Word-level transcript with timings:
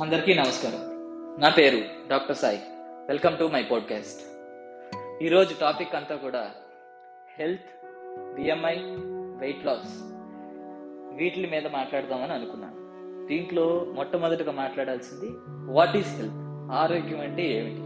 అందరికీ 0.00 0.34
నమస్కారం. 0.34 0.80
నా 1.40 1.48
పేరు 1.48 2.08
doctor 2.08 2.36
Sai. 2.36 2.58
Welcome 3.08 3.38
to 3.38 3.44
my 3.44 3.62
podcast. 3.62 4.22
ఈరోజు 5.22 5.54
టాపిక్ 5.60 5.94
అంతా 5.94 6.16
కూడా 6.16 6.50
హెల్త్ 7.38 7.86
బిఎంఐ 8.34 8.74
వెయిట్ 9.40 9.66
లాస్ 9.66 10.00
వీటి 11.16 11.46
మీద 11.50 11.66
మాట్లాడదామని 11.66 12.32
అనుకున్నాను. 12.32 13.26
దీంట్లో 13.26 13.86
మొట్టమొదటిగా 13.94 14.52
మాట్లాడాల్సింది 14.52 15.32
వాట్ 15.72 15.96
ఈస్ 15.96 16.16
హెల్త్ 16.16 16.34
ఆరోగ్యం 16.72 17.20
అంటే 17.20 17.42
ఏమిటి? 17.42 17.80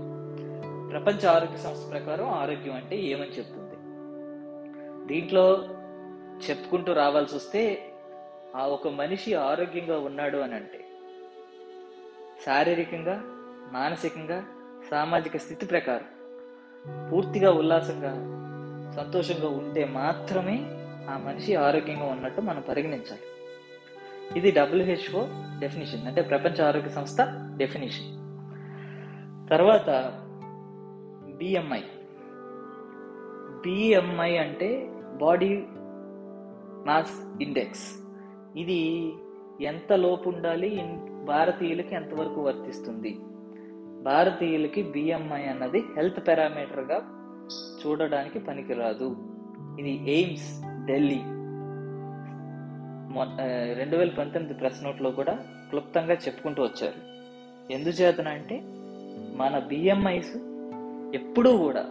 ప్రపంచ 0.90 1.26
ఆరోగ్య 1.26 1.56
సంస్థ 1.56 1.90
ప్రకారం 1.90 2.28
ఆరోగ్యం 2.28 2.74
అంటే 2.74 2.96
ఏమని 2.96 3.30
చెప్తుంది? 3.30 3.76
దీంట్లో 5.06 5.68
చెప్పుకుంటూ 6.50 6.92
రావాల్సి 6.92 7.36
వస్తే 7.36 7.92
ఆ 8.56 8.66
ఒక 8.66 8.88
మనిషి 8.88 9.34
ఆరోగ్యంగా 9.34 9.98
ఉన్నాడు 9.98 10.38
అని 10.38 10.54
అంటే 10.54 10.81
శారీరకంగా 12.44 13.22
మానసికంగా 13.72 14.44
సామాజిక 14.90 15.36
స్థితి 15.36 15.66
ప్రకారం 15.66 16.08
పూర్తిగా 17.10 17.50
ఉల్లాసంగా 17.50 18.12
సంతోషంగా 18.96 19.48
ఉంటే 19.48 19.84
మాత్రమే 19.84 20.56
ఆ 21.10 21.18
మనిషి 21.18 21.54
ఆరోగ్యంగా 21.54 22.04
ఉన్నట్టు 22.04 22.40
మనం 22.40 22.62
పరిగణించాలి. 22.68 23.24
ఇది 24.36 24.50
డబ్ల్యూహెచ్ఓ 24.50 25.26
డెఫినిషన్ 25.58 26.06
అంటే 26.06 26.22
ప్రపంచ 26.22 26.64
ఆరోగ్య 26.64 26.88
సంస్థ 26.88 27.20
డెఫినిషన్ 27.56 28.10
తర్వాత 29.50 29.88
బిఎంఐ 31.36 31.82
బిఎంఐ 33.62 34.36
అంటే 34.36 34.92
బాడీ 35.12 35.64
మాస్ 36.86 37.42
ఇండెక్స్ 37.42 37.88
ఇది 38.56 38.80
ఎంత 39.60 39.92
లోపు 39.92 40.28
ఉండాలి 40.28 40.70
భారతీయులకి 41.26 41.94
ఎంతవరకు 41.94 42.40
వర్తిస్తుంది? 42.42 43.12
భారతీయులకి 44.02 44.82
బిఎంఐ 44.82 45.42
అన్నది 45.42 45.80
హెల్త్ 45.96 46.28
పారామీటర్గా 46.28 46.98
చూడడానికి 47.82 48.38
పనికిరాదు. 48.38 49.08
ఇది 49.80 49.92
ఎయిమ్స్ 50.12 50.50
ఢిల్లీ 50.86 51.20
రెండు 53.78 53.96
వేల 53.96 54.10
పంతొమ్మిది 54.18 54.54
ప్రెస్ 54.58 54.84
నోట్లో 54.84 55.10
కూడా 55.10 55.34
క్లుప్తంగా 55.70 56.14
చెప్పుకుంటూ 56.14 56.60
వచ్చారు. 56.62 57.00
ఎందుచేతన 57.72 58.28
అంటే 58.28 58.56
మన 59.40 59.54
బిఎంఐస్ 59.68 60.36
ఎప్పుడూ 61.16 61.50
కూడా 61.56 61.84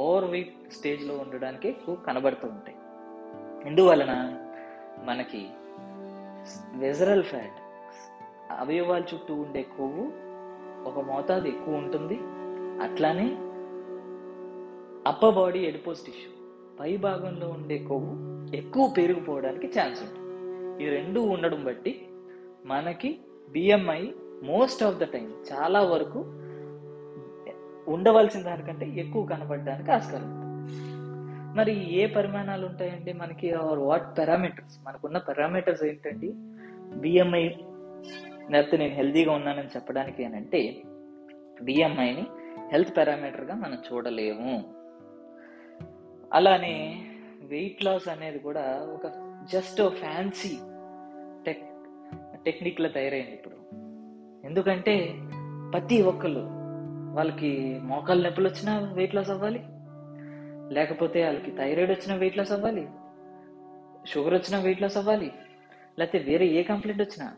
ఓవర్ 0.00 0.24
వీక్ 0.24 0.72
స్టేజ్లో 0.72 1.14
ఉండడానికి 1.14 1.66
ఎక్కువ 1.68 1.94
కనబడుతూ 1.94 2.48
ఉంటాయి. 2.48 2.76
ఎందువలన? 3.68 4.12
మనకి 5.08 5.40
వెజరల్ 6.76 7.24
ఫ్యాట్ 7.30 7.58
అవయవాల 8.50 9.02
చుట్టూ 9.14 9.34
ఉండే 9.34 9.62
కొవ్వు 9.62 10.04
ఒక 10.88 10.98
మోతాదు 10.98 11.46
ఎక్కువ 11.46 11.74
ఉంటుంది. 11.74 12.18
అట్లానే 12.82 13.28
అప్ప 15.06 15.28
బాడీ 15.30 15.58
ఎడిపోస్ 15.58 16.04
టిష్యూ 16.06 16.30
పై 16.80 16.96
భాగంలో 16.96 17.48
ఉండే 17.48 17.78
కొవ్వు 17.78 18.12
ఎక్కువ 18.56 18.94
పెరిగిపోవడానికి 18.96 19.66
ఛాన్స్ 19.66 20.02
ఉంటుంది. 20.02 20.24
ఈ 20.84 20.88
రెండు 20.88 21.20
ఉండడం 21.20 21.64
బట్టి 21.64 22.08
మనకి 22.64 23.20
BMI 23.50 24.02
most 24.42 24.82
of 24.82 24.98
the 24.98 25.02
time 25.02 25.32
చాలా 25.52 25.80
వరకు 25.82 26.18
ఉండవలసిన 27.92 28.42
దానికంటే 28.42 28.86
ఎక్కువ 28.86 29.26
కనబడడానికి 29.26 29.90
ఆస్కారం 29.90 30.28
ఉంటుంది. 30.30 30.46
మరి 31.58 31.94
ఏ 31.94 32.06
పరిమాణాలు 32.06 32.66
ఉంటాయండి 32.66 33.12
మనకి 33.12 33.52
ఆర్ 33.52 33.78
వాట్ 33.78 34.18
పారామీటర్స్ 34.18 34.78
మనకున్న 34.86 35.18
పారామీటర్స్ 35.18 35.84
ఏంటండి? 35.84 36.32
బిఎంఐ 36.98 37.48
లేకపోతే 38.50 38.76
నేను 38.76 38.94
హెల్తీగా 38.94 39.32
ఉన్నానని 39.32 39.68
చెప్పడానికి 39.68 40.22
ఏంటంటే 40.22 40.82
బిఎంఐని 41.62 42.26
హెల్త్ 42.72 42.96
పారామీటర్గా 42.96 43.54
మనం 43.54 43.78
చూడలేము. 43.92 44.74
అలానే 46.32 47.02
వెయిట్ 47.42 47.84
లాస్ 47.84 48.08
అనేది 48.08 48.38
కూడా 48.38 48.88
ఒక 48.94 49.36
జస్ట్ 49.52 49.88
ఫ్యాన్సీ 49.88 50.58
టెక్ 51.46 51.62
టెక్నిక్లో 52.44 52.88
తయారైంది 52.88 53.30
ఇప్పుడు. 53.30 53.54
ఎందుకంటే 54.46 55.14
ప్రతి 55.72 56.02
ఒక్కళ్ళు 56.02 56.46
వాళ్ళకి 57.14 57.80
మోకాలు 57.82 58.22
నొప్పులు 58.22 58.48
వచ్చినా 58.48 58.92
వెయిట్ 58.92 59.14
లాస్ 59.14 59.30
అవ్వాలి. 59.30 59.64
లేకపోతే 60.74 61.24
వాళ్ళకి 61.24 61.50
థైరాయిడ్ 61.50 61.90
వచ్చినా 61.90 62.14
వెయిట్ 62.14 62.38
లాస్ 62.38 62.52
అవ్వాలి. 62.52 62.88
షుగర్ 64.06 64.34
వచ్చినా 64.34 64.58
వెయిట్ 64.58 64.82
లాస్ 64.82 64.96
అవ్వాలి. 64.96 65.32
లేకపోతే 65.98 66.18
వేరే 66.18 66.46
ఏ 66.46 66.62
కంప్లైంట్ 66.62 67.02
వచ్చినా 67.02 67.32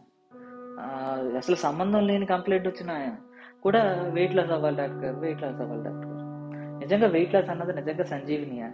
అసలు 1.36 1.56
సంబంధం 1.56 2.06
లేని 2.06 2.26
కంప్లైంట్ 2.26 2.68
వచ్చినా 2.68 3.16
కూడా 3.62 4.10
వెయిట్ 4.14 4.34
లాస్ 4.34 4.50
అవ్వాలి 4.50 4.76
డాక్టర్. 4.76 5.14
వెయిట్ 5.14 5.42
లాస్ 5.42 5.60
అవ్వాలి 5.60 5.84
డాక్టర్. 5.84 6.10
నిజంగా 6.80 7.06
వెయిట్ 7.06 7.34
లాస్ 7.34 7.50
అన్నది 7.50 7.72
నిజంగా 7.72 8.04
సంజీవినియా? 8.04 8.66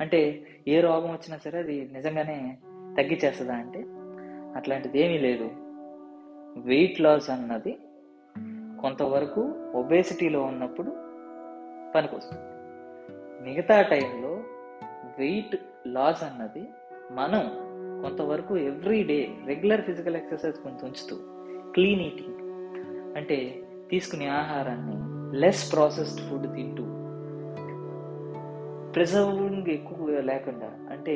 అంటే 0.00 0.46
ఏ 0.68 0.80
రోగం 0.80 1.10
వచ్చినా 1.10 1.36
సరే 1.36 1.58
అది 1.58 1.90
నిజంగానే 1.92 2.58
తగ్గించేస్తుందా 2.66 3.54
అంటే? 3.54 3.84
అట్లాంటిది 4.56 5.00
ఏమీ 5.00 5.18
లేదు. 5.18 5.50
వెయిట్ 6.58 7.00
లాస్ 7.00 7.30
అన్నది 7.30 7.78
కొంతవరకు 8.80 9.54
ఒబేసిటీలో 9.74 10.42
ఉన్నప్పుడు 10.42 10.90
పనికొస్తుంది. 11.94 12.42
మిగతా 13.50 13.82
టైంలో 13.82 14.28
వెయిట్ 15.18 15.56
లాస్ 15.86 16.24
అన్నది 16.24 16.64
మనం 17.12 17.65
కొంతవరకు 18.02 18.56
every 18.56 19.02
day 19.02 19.36
regular 19.46 19.82
physical 19.82 20.16
exercise 20.16 20.56
కొంత 20.56 20.84
ఉంచుతూ 20.84 21.16
క్లీన్ 21.72 22.00
ఈటింగ్ 22.00 22.40
అంటే 23.16 23.62
తీసుకునే 23.90 24.26
ఆహారాన్ని 24.26 24.96
లెస్ 25.38 25.72
ప్రాసెస్డ్ 25.72 26.30
ఫుడ్ 26.30 26.54
తింటూ 26.54 26.82
ప్రిజర్వింగ్ 28.92 29.68
ఎక్కువ 29.68 30.20
లేకుండా 30.20 30.88
అంటే 30.90 31.14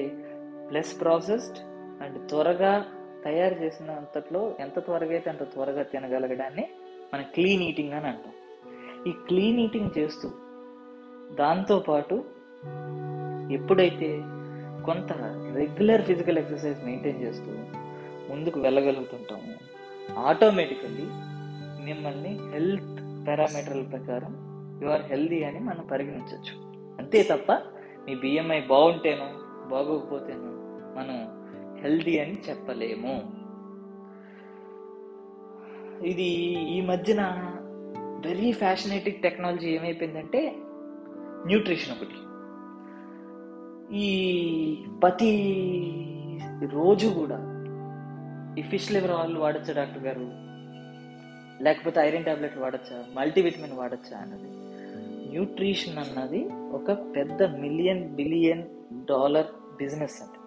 లెస్ 0.72 1.00
ప్రాసెస్డ్ 1.00 1.58
అండ్ 2.02 2.28
త్వరగా 2.28 2.86
తయారు 3.24 3.54
చేసిన 3.54 3.90
అంతట్లో 3.90 4.54
ఎంత 4.60 4.78
త్వరగా 4.78 5.10
అయితే 5.10 5.30
అంత 5.30 5.42
త్వరగా 5.42 5.82
తినగలగడాన్ని 5.82 6.68
మనం 7.14 7.24
క్లీన్ 7.34 7.62
ఈటింగ్ 7.62 7.92
అని 7.92 8.06
అంటాం. 8.06 8.32
ఈ 9.06 9.12
క్లీన్ 9.28 9.58
ఈటింగ్ 9.58 9.98
చేస్తూ 9.98 10.28
దాంతోపాటు 11.34 12.24
ఎప్పుడైతే 13.52 14.08
కొంత 14.84 15.12
రెగ్యులర్ 15.54 16.02
ఫిజికల్ 16.02 16.38
ఎక్సర్సైజ్ 16.38 16.84
మెయింటైన్ 16.84 17.22
చేస్తూ 17.22 17.50
ముందుకు 18.30 18.60
వెళ్ళగలుగుతుంటాము. 18.60 19.54
ఆటోమేటికల్లీ 20.18 21.06
మిమ్మల్ని 21.84 22.38
హెల్త్ 22.52 23.00
పారామీటర్ల 23.28 23.82
ప్రకారం 23.82 24.32
యు 24.82 24.88
ఆర్ 24.88 25.02
హెల్దీ 25.02 25.42
అని 25.42 25.60
మనం 25.60 25.86
పరిగణించవచ్చు. 25.86 26.54
అంతే 26.98 27.22
తప్ప 27.22 27.52
మీ 28.06 28.14
బిఎంఐ 28.14 28.60
బాగుంటేనో 28.60 29.28
బాగోకపోతేనో 29.68 30.50
మనం 30.98 31.16
హెల్దీ 31.82 32.18
అని 32.18 32.38
చెప్పలేము. 32.48 33.14
ఇది 36.06 36.28
ఈ 36.76 36.80
మధ్యన 36.80 37.22
వెరీ 38.26 38.52
ఫ్యాషనేటిక్ 38.52 39.22
టెక్నాలజీ 39.22 39.68
ఏమైపోయిందంటే 39.68 40.56
న్యూట్రిషన్ 41.46 41.96
ఒకటి. 41.96 42.18
ఈ 43.92 44.08
ప్రతి 45.02 45.30
రోజు 46.72 47.08
కూడా 47.08 47.38
ఈ 48.58 48.62
ఫిష్ 48.62 48.92
లివర్ 48.92 49.10
ఆయిల్ 49.10 49.36
వాడచ్చా 49.36 49.72
డాక్టర్ 49.72 50.04
గారు? 50.04 50.26
లేకపోతే 51.64 52.00
ఐరన్ 52.00 52.24
టాబ్లెట్ 52.24 52.58
వాడచ్చా? 52.58 53.04
మల్టీవిటమిన్ 53.14 53.72
వాడచ్చా 53.72 54.18
అన్నది. 54.18 54.50
న్యూట్రిషన్ 55.30 55.98
అన్నది 55.98 56.44
ఒక 56.52 56.92
పెద్ద 57.16 57.42
మిలియన్ 57.42 58.08
బిలియన్ 58.08 58.62
డాలర్ 59.10 59.46
బిజినెస్ 59.76 60.22
అండి 60.22 60.38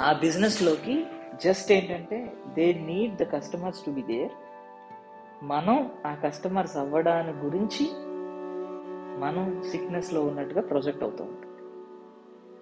ఆ 0.00 0.12
బిజినెస్లోకి 0.12 1.06
జస్ట్ 1.44 1.72
ఏంటంటే 1.72 2.32
they 2.54 2.72
need 2.72 3.16
the 3.16 3.22
customers 3.22 3.84
to 3.84 3.90
be 3.90 4.02
there. 4.02 4.32
మనం 5.44 5.90
ఆ 6.06 6.14
కస్టమర్స్ 6.14 6.76
అవ్వడాని 6.76 7.32
గురించి 7.32 7.88
మనం 9.20 9.62
సిక్నెస్లో 9.70 10.22
ఉన్నట్టుగా 10.22 10.60
ప్రొజెక్ట్ 10.60 11.02
అవుతూ 11.02 11.24
ఉంటాం. 11.24 11.47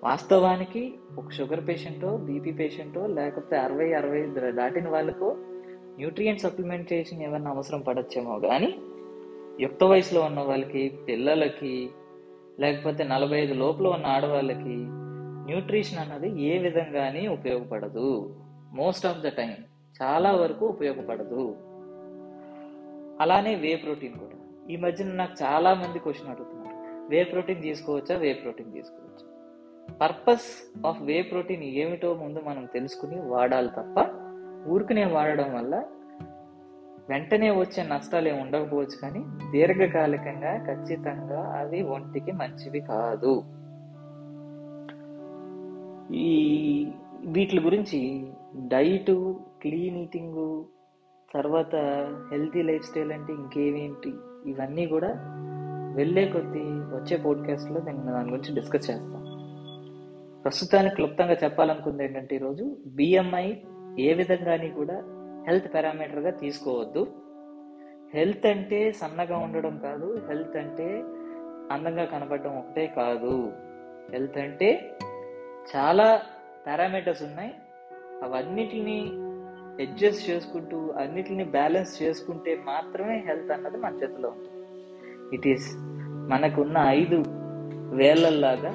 వాస్తవానికి 0.06 0.94
ఒక 1.19 1.31
షుగర్ 1.31 1.69
పేషెంటో 1.69 2.17
బీపీ 2.17 2.53
పేషెంటో 2.53 3.06
లేకపోతే 3.06 3.56
అరవై 3.56 3.93
అరవై 3.93 4.26
దాటిన 4.50 4.88
వాళ్ళకు 4.88 5.37
న్యూట్రియంట్ 5.97 6.41
సప్లిమెంటేషన్ 6.41 7.23
ఏమైనా 7.23 7.50
అవసరం 7.50 7.81
పడచ్చేమో 7.81 8.41
కానీ 8.41 8.79
యుక్త 9.61 9.85
వయసులో 9.85 10.20
ఉన్న 10.20 10.41
వాళ్ళకి 10.41 10.99
పిల్లలకి 11.08 11.91
లేకపోతే 12.61 13.05
నలభై 13.05 13.38
ఐదు 13.38 13.55
లోపల 13.55 13.87
ఉన్న 13.87 14.06
ఆడవాళ్ళకి 14.06 14.76
న్యూట్రిషన్ 15.49 15.99
అన్నది 15.99 16.43
ఏ 16.43 16.59
విధంగానే 16.59 17.29
ఉపయోగపడదు. 17.29 18.35
మోస్ట్ 18.75 19.06
ఆఫ్ 19.06 19.19
ద 19.19 19.29
టైం 19.29 19.55
చాలా 20.02 20.32
వరకు 20.32 20.67
ఉపయోగపడదు. 20.67 21.56
అలానే 23.20 23.55
వే 23.55 23.76
ప్రోటీన్ 23.76 24.14
కూడా. 24.14 24.67
ఈ 24.73 24.76
మధ్యన 24.76 25.09
నాకు 25.09 25.44
చాలా 25.44 25.75
మంది 25.75 25.99
క్వశ్చన్ 25.99 26.31
అడుగుతున్నారు. 26.31 27.09
వే 27.09 27.25
ప్రోటీన్ 27.25 27.62
తీసుకోవచ్చా? 27.62 28.17
వే 28.17 28.32
ప్రోటీన్ 28.32 28.73
తీసుకోవచ్చా? 28.73 29.36
పర్పస్ 29.91 30.77
ఆఫ్ 30.87 31.03
వే 31.03 31.23
ప్రోటీన్ 31.23 31.62
ఏమిటో 31.62 32.15
ముందు 32.15 32.41
మనం 32.41 32.65
తెలుసుకుని 32.65 33.21
వాడాలి 33.21 33.69
తప్ప 33.69 34.06
ఊరికనే 34.69 35.05
వాడడం 35.05 35.55
వల్ల 35.55 35.85
వెంటనే 37.09 37.50
వచ్చే 37.50 37.83
నష్టాలు 37.83 38.29
ఏమి 38.29 38.41
ఉండకపోవచ్చు 38.41 39.00
కానీ 39.03 39.25
దీర్ఘకాలికంగా 39.50 40.65
ఖచ్చితంగా 40.67 41.55
అవి 41.59 41.83
ఒంటికి 41.83 42.33
మంచివి 42.33 42.81
కాదు. 42.81 43.44
ఈ 46.12 46.93
వీటి 47.25 47.61
గురించి 47.61 48.31
డైట్ 48.56 49.35
క్లీన్ 49.62 49.97
ఈటింగ్ 49.97 50.65
తర్వాత 51.35 51.77
హెల్తీ 52.31 52.62
లైఫ్ 52.62 52.85
స్టైల్ 52.85 53.12
అంటే 53.12 53.33
ఇంకేమేంటి 53.33 54.15
ఇవన్నీ 54.47 54.87
కూడా 54.87 55.09
వెళ్ళే 55.97 56.29
కొద్దీ 56.29 56.59
వచ్చే 56.59 57.17
పోడ్కాస్ట్లో 57.17 57.81
నేను 57.81 58.12
దాని 58.12 58.31
గురించి 58.31 58.55
డిస్కస్ 58.55 58.91
చేస్తాను. 58.91 59.36
ప్రస్తుతానికి 60.46 60.94
క్లుప్తంగా 60.94 61.37
చెప్పాలనుకుంది 61.44 62.04
ఏంటంటే 62.04 62.37
ఈరోజు 62.37 62.76
బిఎంఐ 62.87 63.54
ఏ 63.98 64.12
విధంగాని 64.12 64.69
కూడా 64.69 64.94
హెల్త్ 65.48 65.75
పారామీటర్గా 65.75 66.31
తీసుకోవద్దు. 66.31 67.06
హెల్త్ 68.14 68.46
అంటే 68.46 68.93
సన్నగా 68.93 69.38
ఉండడం 69.38 69.78
కాదు 69.78 70.22
హెల్త్ 70.28 70.56
అంటే 70.56 71.02
అందంగా 71.72 72.04
కనపడడం 72.04 72.58
ఒకటే 72.58 72.87
కాదు. 72.87 73.52
హెల్త్ 74.12 74.38
అంటే 74.38 74.96
చాలా 75.76 76.22
పారామీటర్స్ 76.66 77.22
ఉన్నాయి. 77.22 77.54
అవన్నిటిని 78.25 78.99
అడ్జస్ట్ 79.84 80.31
చేసుకుంటూ 80.31 80.90
అన్నిటిని 80.90 81.44
బ్యాలెన్స్ 81.44 82.02
చేసుకుంటే 82.02 82.62
మాత్రమే 82.66 83.25
హెల్త్ 83.26 83.52
అన్నది 83.52 83.76
మన 83.76 83.94
చేతిలో 83.94 84.28
ఉంటుంది. 84.28 84.66
ఇట్ 85.37 85.49
ఈస్ 85.49 85.76
మనకున్న 86.31 86.78
ఐదు 86.78 87.25
వేలల్లాగా 87.96 88.75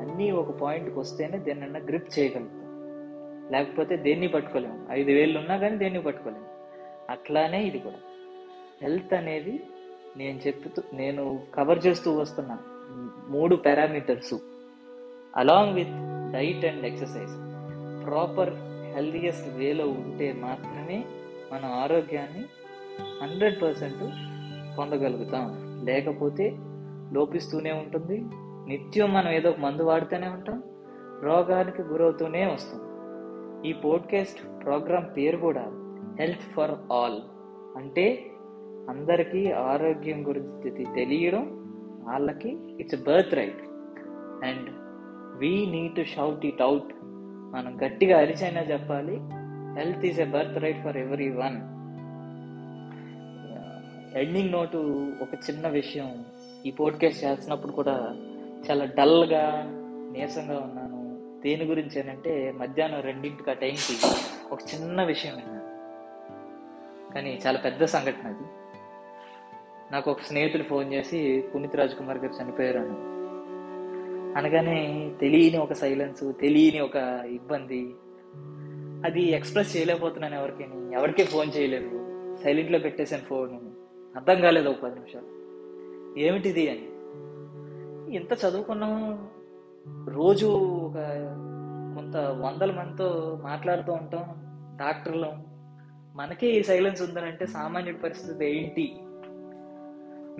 అన్నీ 0.00 0.30
ఒక 0.30 0.50
పాయింట్కి 0.50 0.98
వస్తేనే 0.98 1.38
దేన్నన్నా 1.38 1.80
గ్రిప్ 1.80 2.18
చేయగలుగుతాం. 2.18 2.60
లేకపోతే 3.52 3.96
దేన్ని 3.96 4.28
పట్టుకోలేము. 4.28 4.86
ఐదు 4.90 5.10
వేలు 5.10 5.38
ఉన్నా 5.38 5.56
కానీ 5.56 5.76
దేన్ని 5.76 6.02
పట్టుకోలేము. 6.02 6.44
అట్లానే 7.10 7.64
ఇది 7.64 7.78
కూడా. 7.78 7.96
హెల్త్ 8.82 9.14
అనేది 9.14 9.60
నేను 10.16 10.40
చెప్తూ 10.46 10.82
నేను 10.92 11.40
కవర్ 11.54 11.86
చేస్తూ 11.86 12.18
వస్తున్నా 12.18 12.58
మూడు 13.28 13.56
parameters 13.56 14.34
along 15.36 15.74
with 15.74 15.88
diet 16.32 16.64
and 16.64 16.86
exercise 16.86 17.32
proper 18.06 18.54
healthiest 18.94 19.48
వేలో 19.56 19.84
ఉంటే 19.88 20.32
మాత్రమే 20.32 21.04
మన 21.52 21.64
ఆరోగ్యాన్ని 21.64 22.44
హండ్రెడ్ 23.22 23.62
పర్సెంట్ 23.62 23.98
పొందగలుగుతాం. 24.78 25.46
లేకపోతే 25.84 26.56
లోపిస్తూనే 27.12 27.72
ఉంటుంది. 27.72 28.24
నిత్యం 28.68 29.12
మనం 29.12 29.30
ఏదో 29.30 29.50
ఒక 29.50 29.58
మందు 29.58 29.82
వాడుతూనే 29.82 30.28
ఉంటాం 30.28 30.62
రోగానికి 31.22 31.82
గురవుతూనే 31.82 32.46
వస్తాం. 32.46 32.80
ఈ 33.64 33.72
పోడ్కాస్ట్ 33.72 34.40
ప్రోగ్రామ్ 34.64 35.16
పేరు 35.16 35.36
కూడా 35.36 35.64
హెల్త్ 36.20 36.46
ఫర్ 36.56 36.92
ఆల్ 36.92 37.20
అంటే 37.76 38.26
అందరికీ 38.90 39.52
ఆరోగ్యం 39.52 40.28
గురించి 40.28 40.84
తెలియడం 40.84 41.44
వాళ్ళకి 42.08 42.58
it's 42.80 43.02
birth 43.02 43.34
right 43.34 43.62
and 44.44 44.70
we 45.38 45.66
need 45.66 45.94
to 45.96 46.02
shout 46.02 46.46
it 46.46 46.62
out 46.62 46.90
మనం 47.52 47.76
గట్టిగా 47.86 48.18
అరిచైనా 48.18 48.60
చెప్పాలి 48.60 49.16
health 49.78 50.04
is 50.04 50.20
a 50.20 50.24
birth 50.24 50.58
right 50.58 50.82
for 50.84 50.96
everyone 51.30 51.58
ending 54.18 54.52
note 54.52 54.78
ఒక 55.22 55.34
చిన్న 55.50 55.68
విషయం 55.68 56.24
ఈ 56.66 56.70
పోడ్కాస్ట్ 56.70 57.24
చేస్తున్నప్పుడు 57.24 57.72
కూడా 57.72 57.96
చాలా 58.68 58.84
డల్గా 58.84 59.64
నీరసంగా 60.12 60.58
ఉన్నాను. 60.58 61.00
దేని 61.42 61.64
గురించి 61.64 62.10
అంటే 62.10 62.54
మధ్యాహ్నం 62.56 63.00
రెండింటికి 63.00 63.50
ఆ 63.50 63.52
టైంకి 63.52 64.06
ఒక 64.52 64.58
చిన్న 64.74 65.04
విషయం 65.04 65.34
విన్నాను. 65.34 65.60
కానీ 67.14 67.40
చాలా 67.46 67.58
పెద్ద 67.58 67.84
సంఘటన 67.84 68.28
అది. 68.28 68.44
నాకు 69.92 70.10
ఒక 70.10 70.20
స్నేహితుడు 70.20 70.62
ఫోన్ 70.62 70.92
చేసి 70.92 71.44
పునీత్ 71.54 71.76
రాజ్ 71.76 71.94
కుమార్ 71.94 72.18
గారు 72.18 72.42
చనిపోయారు 72.42 72.78
అనగానే 74.38 75.10
తెలియని 75.20 75.58
ఒక 75.58 75.72
సైలెన్స్ 75.72 76.32
తెలియని 76.40 76.80
ఒక 76.80 76.96
ఇబ్బంది. 77.26 77.94
అది 79.06 79.30
ఎక్స్ప్రెస్ 79.30 79.76
చేయలేకపోతున్నాను 79.76 80.34
ఎవరికి 80.34 80.62
ఎవరికే 80.92 81.24
ఫోన్ 81.24 81.50
చేయలేదు. 81.56 82.06
సైలెంట్లో 82.44 82.78
పెట్టేశాను 82.78 83.22
ఫోన్. 83.22 83.58
అర్థం 84.16 84.40
కాలేదు 84.40 84.68
ఒక 84.68 84.80
పది 84.82 84.94
నిమిషాలు. 84.94 85.40
ఏమిటిది 86.18 86.70
అని. 86.70 86.89
ఎంత 88.10 88.32
చదువుకున్నాం? 88.32 89.28
రోజు 90.08 90.46
ఒక 90.62 90.94
కొంత 91.96 92.16
వందల 92.16 92.72
మందితో 92.72 93.40
మాట్లాడుతూ 93.42 93.92
ఉంటాం 93.92 94.24
డాక్టర్లు. 94.76 95.32
మనకే 96.14 96.46
ఈ 96.46 96.62
సైలెన్స్ 96.62 97.02
ఉందనంటే 97.02 97.46
సామాన్యుడి 97.46 97.98
పరిస్థితి 97.98 98.46
ఏంటి? 98.46 98.96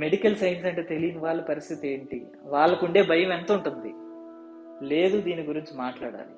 మెడికల్ 0.01 0.37
సైన్స్ 0.37 0.67
అంటే 0.67 0.83
తెలియని 0.83 1.19
వాళ్ళ 1.19 1.43
పరిస్థితి 1.43 1.89
ఏంటి? 1.89 2.27
వాళ్ళకుండే 2.45 3.03
భయం 3.03 3.33
ఎంత 3.33 3.53
ఉంటుంది? 3.53 3.95
లేదు 4.89 5.21
దీని 5.21 5.43
గురించి 5.43 5.79
మాట్లాడాలి. 5.79 6.35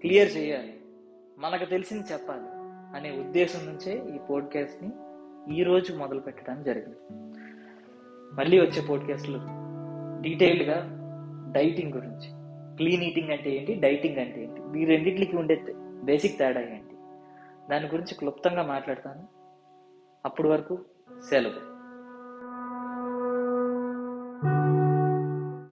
క్లియర్ 0.00 0.36
చేయాలి. 0.36 0.80
మనకు 1.38 1.64
తెలిసింది 1.64 2.12
చెప్పాలి 2.12 2.44
అనే 2.96 3.20
ఉద్దేశం 3.20 3.66
నుంచే 3.66 4.14
ఈ 4.14 4.18
పోడ్కాస్ట్ని 4.18 4.92
ఈ 5.54 5.62
రోజు 5.62 5.96
మొదలు 5.96 6.20
పెట్టడం 6.20 6.62
జరిగింది. 6.62 6.96
మళ్ళీ 8.34 8.60
వచ్చే 8.60 8.82
పోడ్కాస్ట్లు 8.82 9.55
డీటెయిల్డ్గా 10.28 10.88
డైటింగ్ 11.52 11.92
గురించి. 11.92 12.30
క్లీన్ 12.76 13.02
ఈటింగ్ 13.02 13.30
అంటే 13.30 13.50
ఏంటి? 13.50 13.74
డైటింగ్ 13.74 14.18
అంటే 14.18 14.42
ఏంటి? 14.42 14.80
ఈ 14.80 14.84
రెండింటికి 14.84 15.36
ఉండే 15.36 15.64
బేసిక్ 15.78 16.38
తేడా 16.38 16.60
ఏంటి? 16.60 16.94
దాని 17.70 17.86
గురించి 17.86 18.14
క్లుప్తంగా 18.14 18.62
మాట్లాడతాను. 18.62 19.28
అప్పటి 20.24 20.48
వరకు 20.48 20.78
సెలవు. 21.30 21.75